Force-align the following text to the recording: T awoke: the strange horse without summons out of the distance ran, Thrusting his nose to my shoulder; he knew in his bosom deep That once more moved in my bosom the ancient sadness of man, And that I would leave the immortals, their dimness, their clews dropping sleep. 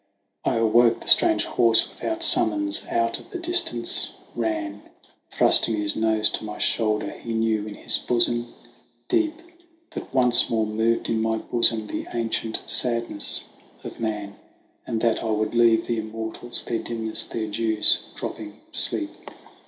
T 0.43 0.49
awoke: 0.49 0.99
the 1.01 1.07
strange 1.07 1.45
horse 1.45 1.87
without 1.87 2.23
summons 2.23 2.87
out 2.89 3.19
of 3.19 3.29
the 3.29 3.37
distance 3.37 4.13
ran, 4.35 4.81
Thrusting 5.29 5.75
his 5.77 5.95
nose 5.95 6.27
to 6.31 6.43
my 6.43 6.57
shoulder; 6.57 7.11
he 7.11 7.33
knew 7.35 7.67
in 7.67 7.75
his 7.75 7.99
bosom 7.99 8.51
deep 9.07 9.35
That 9.91 10.11
once 10.11 10.49
more 10.49 10.65
moved 10.65 11.07
in 11.07 11.21
my 11.21 11.37
bosom 11.37 11.85
the 11.85 12.07
ancient 12.15 12.61
sadness 12.65 13.43
of 13.83 13.99
man, 13.99 14.37
And 14.87 15.01
that 15.01 15.21
I 15.23 15.29
would 15.29 15.53
leave 15.53 15.85
the 15.85 15.99
immortals, 15.99 16.63
their 16.63 16.79
dimness, 16.79 17.25
their 17.25 17.51
clews 17.51 17.99
dropping 18.15 18.59
sleep. 18.71 19.11